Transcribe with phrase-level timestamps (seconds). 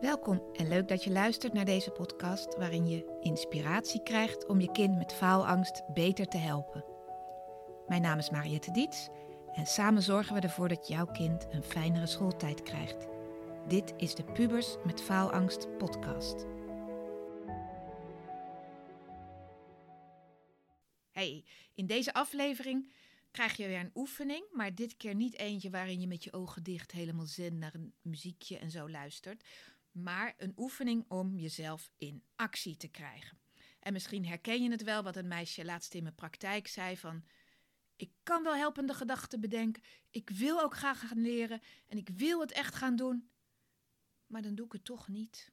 [0.00, 4.72] Welkom en leuk dat je luistert naar deze podcast waarin je inspiratie krijgt om je
[4.72, 6.84] kind met faalangst beter te helpen.
[7.86, 9.08] Mijn naam is Mariette Diets
[9.52, 13.08] en samen zorgen we ervoor dat jouw kind een fijnere schooltijd krijgt.
[13.68, 16.46] Dit is de Pubers met Faalangst podcast.
[21.10, 21.44] Hey,
[21.74, 22.92] in deze aflevering
[23.30, 26.62] krijg je weer een oefening, maar dit keer niet eentje waarin je met je ogen
[26.62, 29.44] dicht helemaal zen naar een muziekje en zo luistert,
[29.92, 33.38] maar een oefening om jezelf in actie te krijgen.
[33.80, 37.24] En misschien herken je het wel wat een meisje laatst in mijn praktijk zei van
[37.96, 42.40] ik kan wel helpende gedachten bedenken, ik wil ook graag gaan leren en ik wil
[42.40, 43.30] het echt gaan doen,
[44.26, 45.52] maar dan doe ik het toch niet.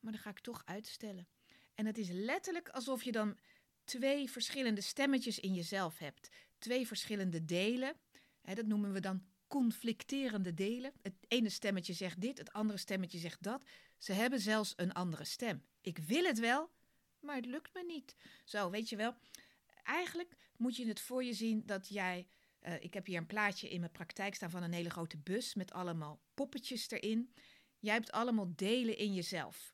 [0.00, 1.28] Maar dan ga ik toch uitstellen.
[1.74, 3.38] En het is letterlijk alsof je dan
[3.84, 6.28] twee verschillende stemmetjes in jezelf hebt.
[6.58, 7.96] Twee verschillende delen.
[8.42, 10.92] Dat noemen we dan conflicterende delen.
[11.02, 13.64] Het ene stemmetje zegt dit, het andere stemmetje zegt dat.
[13.98, 15.62] Ze hebben zelfs een andere stem.
[15.80, 16.70] Ik wil het wel,
[17.20, 18.16] maar het lukt me niet.
[18.44, 19.14] Zo, weet je wel.
[19.82, 22.28] Eigenlijk moet je het voor je zien dat jij.
[22.62, 25.54] Uh, ik heb hier een plaatje in mijn praktijk staan van een hele grote bus
[25.54, 27.32] met allemaal poppetjes erin.
[27.78, 29.72] Jij hebt allemaal delen in jezelf.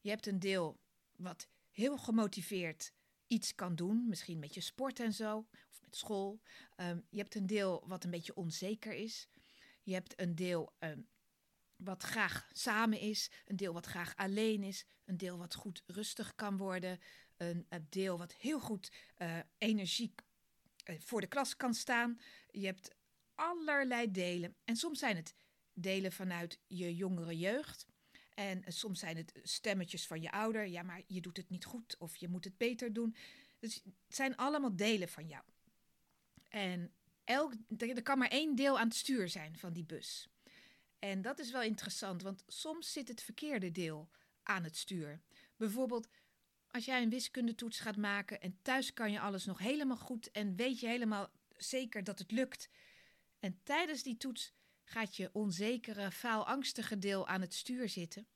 [0.00, 0.80] Je hebt een deel
[1.16, 2.92] wat heel gemotiveerd
[3.26, 5.36] iets kan doen, misschien met je sport en zo,
[5.70, 6.42] of met school.
[6.76, 9.28] Um, je hebt een deel wat een beetje onzeker is.
[9.82, 11.08] Je hebt een deel um,
[11.76, 16.34] wat graag samen is, een deel wat graag alleen is, een deel wat goed rustig
[16.34, 16.98] kan worden,
[17.36, 20.20] een, deel wat heel goed uh, energiek
[20.84, 22.20] uh, voor de klas kan staan.
[22.50, 22.94] Je hebt
[23.34, 24.56] allerlei delen.
[24.64, 25.34] En soms zijn het
[25.72, 27.86] delen vanuit je jongere jeugd.
[28.34, 30.66] En soms zijn het stemmetjes van je ouder.
[30.66, 33.16] Ja, maar je doet het niet goed of je moet het beter doen.
[33.58, 35.44] Dus het zijn allemaal delen van jou.
[36.48, 36.92] En
[37.24, 40.28] elk, er kan maar één deel aan het stuur zijn van die bus.
[40.98, 44.08] En dat is wel interessant, want soms zit het verkeerde deel
[44.42, 45.20] aan het stuur.
[45.56, 46.08] Bijvoorbeeld
[46.70, 50.56] als jij een wiskundetoets gaat maken en thuis kan je alles nog helemaal goed en
[50.56, 52.68] weet je helemaal zeker dat het lukt.
[53.38, 54.52] En tijdens die toets
[54.84, 58.26] gaat je onzekere, faalangstige deel aan het stuur zitten,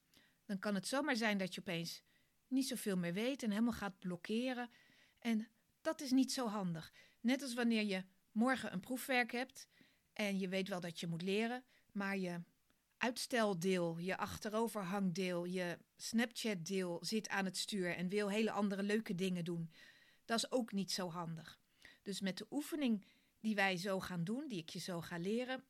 [0.44, 2.02] dan kan het zomaar zijn dat je opeens
[2.48, 4.70] niet zoveel meer weet en helemaal gaat blokkeren.
[5.18, 5.48] En
[5.80, 6.92] dat is niet zo handig.
[7.20, 9.68] Net als wanneer je morgen een proefwerk hebt
[10.12, 12.40] en je weet wel dat je moet leren, maar je
[12.96, 19.44] uitsteldeel, je achteroverhangdeel, je Snapchat-deel zit aan het stuur en wil hele andere leuke dingen
[19.44, 19.72] doen.
[20.24, 21.58] Dat is ook niet zo handig.
[22.02, 23.04] Dus met de oefening
[23.40, 25.64] die wij zo gaan doen, die ik je zo ga leren,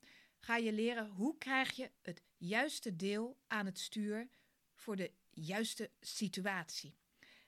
[0.48, 4.28] ga je leren hoe krijg je het juiste deel aan het stuur
[4.75, 6.97] voor de juiste situatie.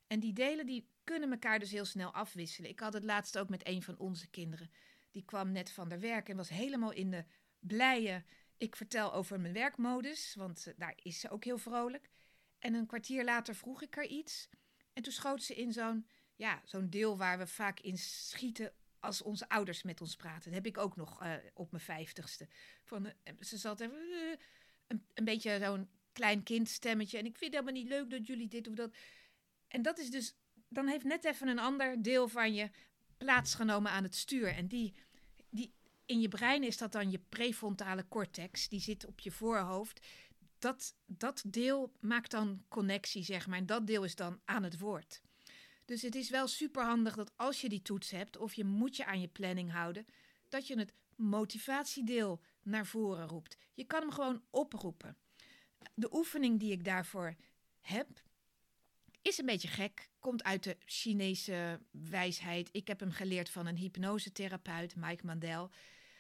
[0.07, 2.71] En die delen die kunnen elkaar dus heel snel afwisselen.
[2.71, 4.71] Ik had het laatst ook met een van onze kinderen.
[5.11, 7.25] Die kwam net van haar werk en was helemaal in de
[7.59, 8.25] blije.
[8.57, 12.11] Ik vertel over mijn werkmodus, want eh, daar is ze ook heel vrolijk.
[12.59, 14.49] En een kwartier later vroeg ik haar iets.
[14.93, 19.23] En toen schoot ze in zo'n ja, zo'n deel waar we vaak in schieten als
[19.23, 20.45] onze ouders met ons praten.
[20.45, 22.49] Dat heb ik ook nog uh, op mijn vijftigste.
[22.83, 24.37] Van, uh, ze zat even uh,
[24.87, 27.19] een, een, beetje zo'n klein kindstemmetje.
[27.19, 28.95] En ik vind helemaal niet leuk dat jullie dit of dat.
[29.69, 30.35] En dat is dus,
[30.69, 32.71] dan heeft net even een ander deel van je
[33.17, 34.49] plaatsgenomen aan het stuur.
[34.49, 34.95] En die,
[35.51, 35.75] die,
[36.07, 38.69] in je brein is dat dan je prefrontale cortex.
[38.69, 40.07] Die zit op je voorhoofd.
[40.59, 43.59] Dat, dat deel maakt dan connectie, zeg maar.
[43.59, 45.23] En dat deel is dan aan het woord.
[45.91, 48.97] Dus het is wel super handig dat als je die toets hebt, of je moet
[48.97, 50.07] je aan je planning houden,
[50.49, 53.57] dat je het motivatiedeel naar voren roept.
[53.75, 55.17] Je kan hem gewoon oproepen.
[55.95, 57.37] De oefening die ik daarvoor
[57.81, 58.23] heb,
[59.23, 60.11] is een beetje gek.
[60.19, 62.69] Komt uit de Chinese wijsheid.
[62.73, 65.71] Ik heb hem geleerd van een hypnosetherapeut, Mike Mandel.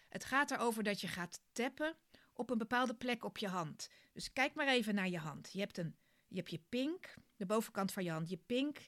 [0.08, 1.96] Het gaat erover dat je gaat tappen
[2.32, 3.88] op een bepaalde plek op je hand.
[4.12, 5.52] Dus kijk maar even naar je hand.
[5.52, 5.96] Je hebt, een,
[6.28, 8.78] je, hebt je pink, de bovenkant van je hand, je pink.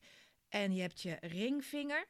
[0.52, 2.06] En je hebt je ringvinger.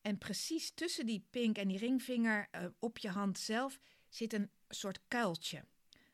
[0.00, 4.50] En precies tussen die pink en die ringvinger uh, op je hand zelf zit een
[4.68, 5.64] soort kuiltje.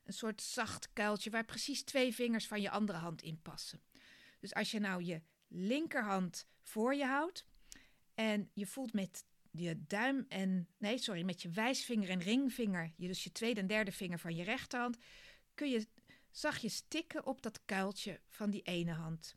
[0.05, 3.83] Een soort zacht kuiltje waar precies twee vingers van je andere hand in passen.
[4.41, 7.45] Dus als je nou je linkerhand voor je houdt
[8.15, 13.07] en je voelt met je duim en, nee, sorry, met je wijsvinger en ringvinger, je
[13.07, 14.97] dus je tweede en derde vinger van je rechterhand,
[15.55, 15.87] kun je
[16.31, 19.37] zachtjes tikken op dat kuiltje van die ene hand.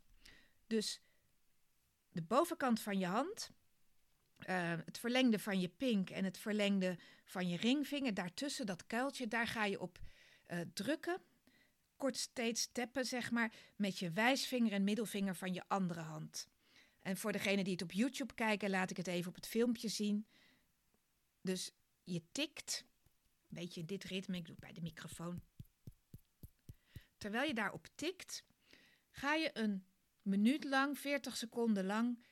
[0.66, 1.00] Dus
[2.16, 3.50] de bovenkant van je hand,
[4.48, 9.28] uh, het verlengde van je pink en het verlengde van je ringvinger, daartussen dat kuiltje,
[9.28, 9.98] daar ga je op
[10.48, 11.22] uh, drukken.
[11.96, 16.48] Kort steeds tappen, zeg maar, met je wijsvinger en middelvinger van je andere hand.
[17.00, 19.88] En voor degenen die het op YouTube kijken, laat ik het even op het filmpje
[19.88, 20.26] zien.
[21.40, 21.70] Dus
[22.02, 22.84] je tikt,
[23.48, 25.42] een beetje in dit ritme, ik doe het bij de microfoon.
[27.18, 28.44] Terwijl je daarop tikt,
[29.10, 29.86] ga je een
[30.26, 32.24] minuut lang, 40 seconden lang,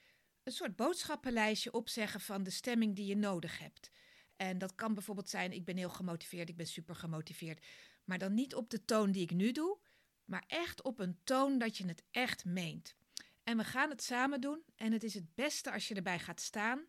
[0.43, 3.91] een soort boodschappenlijstje opzeggen van de stemming die je nodig hebt.
[4.37, 7.67] En dat kan bijvoorbeeld zijn: ik ben heel gemotiveerd, ik ben super gemotiveerd.
[8.05, 9.79] Maar dan niet op de toon die ik nu doe,
[10.25, 12.95] maar echt op een toon dat je het echt meent.
[13.43, 14.63] En we gaan het samen doen.
[14.77, 16.87] En het is het beste als je erbij gaat staan.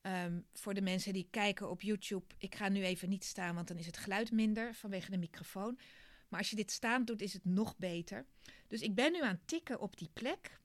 [0.00, 3.68] Ehm, voor de mensen die kijken op YouTube, ik ga nu even niet staan, want
[3.68, 5.78] dan is het geluid minder vanwege de microfoon.
[6.34, 8.26] Maar als je dit staand doet, is het nog beter.
[8.66, 10.60] Dus ik ben nu aan het tikken op die plek.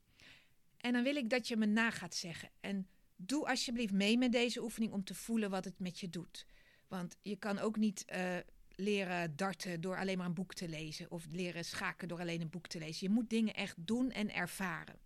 [0.76, 2.50] En dan wil ik dat je me na gaat zeggen.
[2.60, 6.46] En doe alsjeblieft mee met deze oefening om te voelen wat het met je doet.
[6.88, 8.36] Want je kan ook niet uh,
[8.68, 11.10] leren darten door alleen maar een boek te lezen.
[11.10, 13.06] Of leren schaken door alleen een boek te lezen.
[13.06, 14.98] Je moet dingen echt doen en ervaren.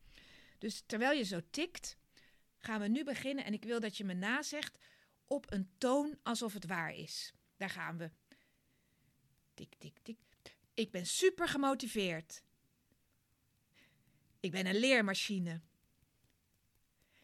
[0.59, 1.97] Dus terwijl je zo tikt,
[2.59, 3.45] gaan we nu beginnen.
[3.45, 4.79] En ik wil dat je me nazegt
[5.27, 7.33] op een toon alsof het waar is.
[7.57, 8.11] Daar gaan we.
[9.55, 10.19] Tik, tik, tik.
[10.75, 12.43] Ik ben super gemotiveerd.
[14.41, 15.61] Ik ben een leermachine.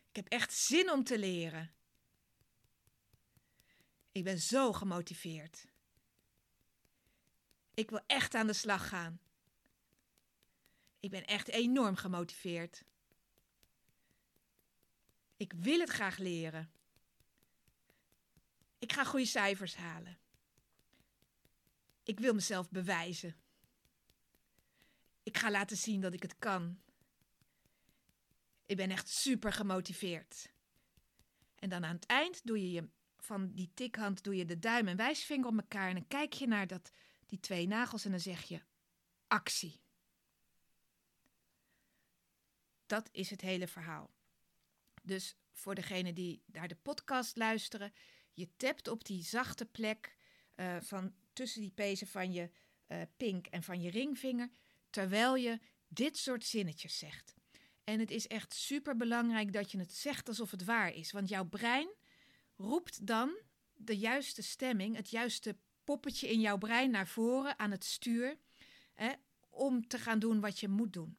[0.08, 1.73] Ik heb echt zin om te leren.
[4.12, 5.67] Ik ben zo gemotiveerd.
[7.75, 9.20] Ik wil echt aan de slag gaan.
[11.00, 12.85] Ik ben echt enorm gemotiveerd.
[15.37, 16.73] Ik wil het graag leren.
[18.79, 20.19] Ik ga goede cijfers halen.
[22.02, 23.37] Ik wil mezelf bewijzen.
[25.23, 26.81] Ik ga laten zien dat ik het kan.
[28.67, 30.52] Ik ben echt super gemotiveerd.
[31.55, 34.88] En dan aan het eind doe je, je van die tikhand doe je de duim
[34.88, 36.93] en wijsvinger op elkaar en dan kijk je naar dat,
[37.26, 38.62] die twee nagels en dan zeg je
[39.26, 39.81] actie.
[42.87, 44.11] Dat is het hele verhaal.
[45.02, 47.93] Dus voor degene die naar de podcast luisteren,
[48.32, 50.17] je tapt op die zachte plek
[50.56, 52.50] uh, van tussen die pezen van je
[52.88, 54.50] uh, pink en van je ringvinger,
[54.90, 55.58] terwijl je
[55.88, 57.34] dit soort zinnetjes zegt.
[57.84, 61.28] En het is echt super belangrijk dat je het zegt alsof het waar is, want
[61.28, 61.88] jouw brein
[62.56, 63.38] roept dan
[63.75, 68.38] de juiste stemming, het juiste poppetje in jouw brein naar voren aan het stuur,
[68.94, 69.12] hè,
[69.50, 71.19] om te gaan doen wat je moet doen.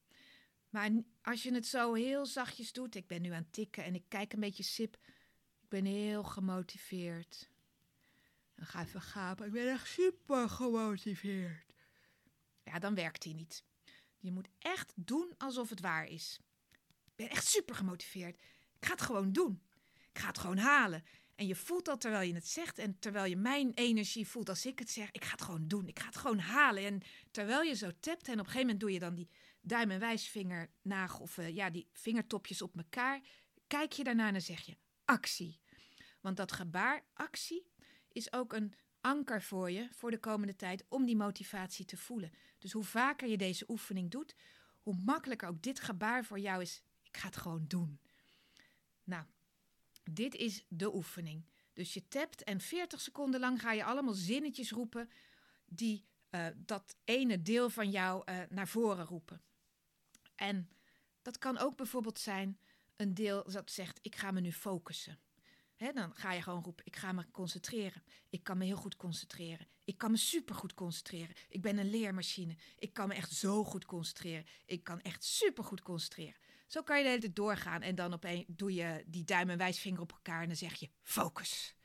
[0.69, 0.91] Maar
[1.21, 4.03] als je het zo heel zachtjes doet, ik ben nu aan het tikken en ik
[4.07, 4.97] kijk een beetje sip,
[5.61, 7.49] ik ben heel gemotiveerd.
[8.61, 11.73] Dan ga even gapen, ik ben echt super gemotiveerd.
[12.63, 13.63] Ja, dan werkt hij niet.
[14.17, 16.39] Je moet echt doen alsof het waar is.
[17.05, 18.35] Ik ben echt super gemotiveerd.
[18.79, 19.61] Ik ga het gewoon doen.
[20.13, 21.03] Ik ga het gewoon halen.
[21.35, 24.65] En je voelt dat terwijl je het zegt en terwijl je mijn energie voelt als
[24.65, 25.11] ik het zeg.
[25.11, 25.87] Ik ga het gewoon doen.
[25.87, 26.85] Ik ga het gewoon halen.
[26.85, 29.29] En terwijl je zo tapt en op een gegeven moment doe je dan die
[29.61, 33.21] duim en wijsvinger nagel of uh, ja, die vingertopjes op elkaar.
[33.67, 35.59] Kijk je daarna en dan zeg je actie.
[36.19, 37.70] Want dat gebaar actie
[38.11, 42.31] is ook een anker voor je voor de komende tijd om die motivatie te voelen.
[42.57, 44.35] Dus hoe vaker je deze oefening doet,
[44.81, 46.83] hoe makkelijker ook dit gebaar voor jou is.
[47.03, 47.99] Ik ga het gewoon doen.
[49.03, 49.25] Nou,
[50.03, 51.45] dit is de oefening.
[51.73, 55.09] Dus je tapt en 40 seconden lang ga je allemaal zinnetjes roepen
[55.65, 59.41] die uh, dat ene deel van jou uh, naar voren roepen.
[60.35, 60.69] En
[61.21, 62.59] dat kan ook bijvoorbeeld zijn
[62.95, 65.19] een deel dat zegt: Ik ga me nu focussen.
[65.89, 68.03] Dan ga je gewoon roepen: Ik ga me concentreren.
[68.29, 69.67] Ik kan me heel goed concentreren.
[69.83, 71.35] Ik kan me supergoed concentreren.
[71.49, 72.55] Ik ben een leermachine.
[72.77, 74.45] Ik kan me echt zo goed concentreren.
[74.65, 76.35] Ik kan echt supergoed concentreren.
[76.67, 79.57] Zo kan je de hele tijd doorgaan en dan opeens doe je die duim en
[79.57, 81.75] wijsvinger op elkaar en dan zeg je focus.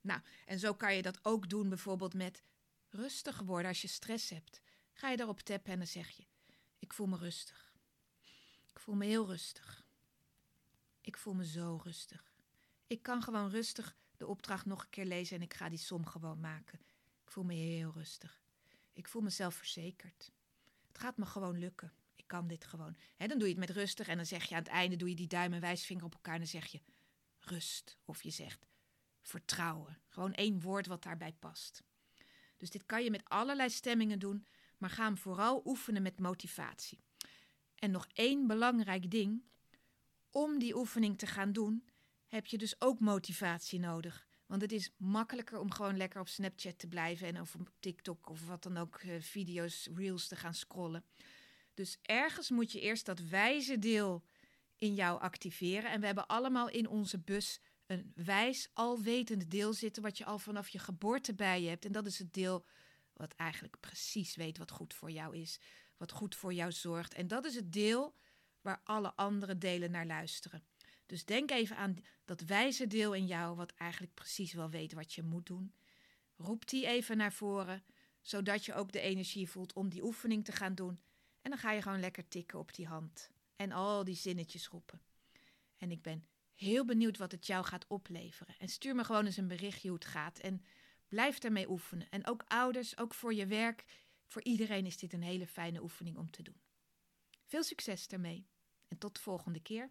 [0.00, 2.42] Nou, en zo kan je dat ook doen bijvoorbeeld met
[2.88, 4.60] rustig worden als je stress hebt.
[4.92, 6.26] Ga je daarop tappen en dan zeg je:
[6.78, 7.72] Ik voel me rustig.
[8.66, 9.86] Ik voel me heel rustig.
[11.00, 12.27] Ik voel me zo rustig.
[12.88, 16.06] Ik kan gewoon rustig de opdracht nog een keer lezen en ik ga die som
[16.06, 16.80] gewoon maken.
[17.24, 18.40] Ik voel me heel rustig.
[18.92, 20.32] Ik voel mezelf verzekerd.
[20.86, 21.92] Het gaat me gewoon lukken
[22.28, 22.96] kan dit gewoon.
[23.16, 25.14] Dan doe je het met rustig en dan zeg je aan het einde, doe je
[25.14, 26.80] die duim en wijsvinger op elkaar en dan zeg je
[27.40, 27.98] rust.
[28.04, 28.66] Of je zegt
[29.22, 29.98] vertrouwen.
[30.08, 31.82] Gewoon één woord wat daarbij past.
[32.56, 34.46] Dus dit kan je met allerlei stemmingen doen,
[34.78, 37.00] maar ga hem vooral oefenen met motivatie.
[37.74, 39.42] En nog één belangrijk ding.
[40.30, 41.88] Om die oefening te gaan doen,
[42.28, 44.26] heb je dus ook motivatie nodig.
[44.46, 48.46] Want het is makkelijker om gewoon lekker op Snapchat te blijven en over TikTok of
[48.46, 51.04] wat dan ook eh, video's, reels te gaan scrollen.
[51.74, 54.24] Dus ergens moet je eerst dat wijze deel
[54.78, 55.90] in jou activeren.
[55.90, 60.38] En we hebben allemaal in onze bus een wijs, alwetende deel zitten, wat je al
[60.38, 61.84] vanaf je geboorte bij je hebt.
[61.84, 62.64] En dat is het deel
[63.12, 65.60] wat eigenlijk precies weet wat goed voor jou is,
[65.96, 67.14] wat goed voor jou zorgt.
[67.14, 68.14] En dat is het deel
[68.60, 70.62] waar alle andere delen naar luisteren.
[71.08, 75.12] Dus denk even aan dat wijze deel in jou, wat eigenlijk precies wel weet wat
[75.12, 75.74] je moet doen.
[76.36, 77.84] Roep die even naar voren,
[78.20, 81.00] zodat je ook de energie voelt om die oefening te gaan doen.
[81.42, 83.30] En dan ga je gewoon lekker tikken op die hand.
[83.56, 85.02] En al die zinnetjes roepen.
[85.76, 88.54] En ik ben heel benieuwd wat het jou gaat opleveren.
[88.58, 90.38] En stuur me gewoon eens een berichtje hoe het gaat.
[90.38, 90.64] En
[91.08, 92.10] blijf daarmee oefenen.
[92.10, 93.84] En ook ouders, ook voor je werk.
[94.26, 96.60] Voor iedereen is dit een hele fijne oefening om te doen.
[97.44, 98.46] Veel succes daarmee.
[98.88, 99.90] En tot de volgende keer.